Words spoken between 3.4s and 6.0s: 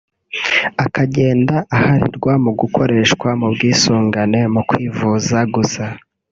bwisungane mu kwivuza gusa